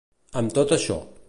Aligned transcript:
Amb 0.41 0.55
tot 0.59 0.73
això. 0.79 1.01